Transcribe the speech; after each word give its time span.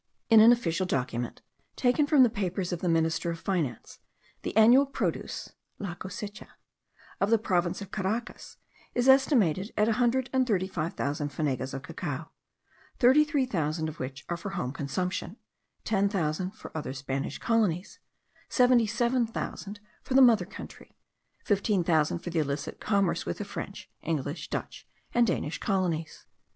In 0.31 0.39
an 0.39 0.51
official 0.51 0.87
document, 0.87 1.43
taken 1.75 2.07
from 2.07 2.23
the 2.23 2.29
papers 2.31 2.73
of 2.73 2.81
the 2.81 2.89
minister 2.89 3.29
of 3.29 3.39
finance, 3.39 3.99
the 4.41 4.57
annual 4.57 4.87
produce 4.87 5.51
(la 5.77 5.93
cosecha) 5.93 6.47
of 7.19 7.29
the 7.29 7.37
province 7.37 7.83
of 7.83 7.91
Caracas 7.91 8.57
is 8.95 9.07
estimated 9.07 9.71
at 9.77 9.87
a 9.87 9.91
hundred 10.01 10.27
and 10.33 10.47
thirty 10.47 10.67
five 10.67 10.95
thousand 10.95 11.29
fanegas 11.29 11.71
of 11.75 11.83
cacao; 11.83 12.31
thirty 12.97 13.23
three 13.23 13.45
thousand 13.45 13.89
of 13.89 13.99
which 13.99 14.25
are 14.27 14.37
for 14.37 14.49
home 14.57 14.71
consumption, 14.71 15.37
ten 15.83 16.09
thousand 16.09 16.55
for 16.55 16.75
other 16.75 16.93
Spanish 16.93 17.37
colonies, 17.37 17.99
seventy 18.49 18.87
seven 18.87 19.27
thousand 19.27 19.79
for 20.01 20.15
the 20.15 20.21
mother 20.23 20.45
country, 20.47 20.97
fifteen 21.45 21.83
thousand 21.83 22.17
for 22.23 22.31
the 22.31 22.39
illicit 22.39 22.79
commerce 22.79 23.27
with 23.27 23.37
the 23.37 23.45
French, 23.45 23.87
English, 24.01 24.49
Dutch, 24.49 24.87
and 25.13 25.27
Danish 25.27 25.59
colonies. 25.59 26.25